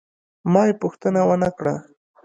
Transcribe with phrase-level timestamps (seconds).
[0.51, 1.75] ما یې پوښتنه ونه کړه.